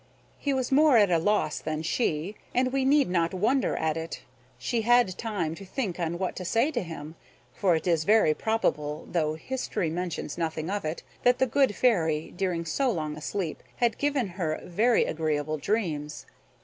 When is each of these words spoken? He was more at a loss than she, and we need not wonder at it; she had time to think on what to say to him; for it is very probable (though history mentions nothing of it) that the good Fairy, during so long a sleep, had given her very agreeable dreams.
He 0.39 0.51
was 0.51 0.71
more 0.71 0.97
at 0.97 1.11
a 1.11 1.19
loss 1.19 1.59
than 1.59 1.83
she, 1.83 2.35
and 2.55 2.73
we 2.73 2.85
need 2.85 3.07
not 3.07 3.35
wonder 3.35 3.75
at 3.77 3.95
it; 3.95 4.23
she 4.57 4.81
had 4.81 5.15
time 5.15 5.53
to 5.53 5.63
think 5.63 5.99
on 5.99 6.17
what 6.17 6.35
to 6.37 6.43
say 6.43 6.71
to 6.71 6.81
him; 6.81 7.13
for 7.53 7.75
it 7.75 7.85
is 7.85 8.03
very 8.03 8.33
probable 8.33 9.07
(though 9.11 9.35
history 9.35 9.91
mentions 9.91 10.39
nothing 10.39 10.71
of 10.71 10.85
it) 10.85 11.03
that 11.21 11.37
the 11.37 11.45
good 11.45 11.75
Fairy, 11.75 12.33
during 12.35 12.65
so 12.65 12.89
long 12.89 13.15
a 13.15 13.21
sleep, 13.21 13.61
had 13.75 13.99
given 13.99 14.29
her 14.29 14.59
very 14.65 15.05
agreeable 15.05 15.59
dreams. 15.59 16.25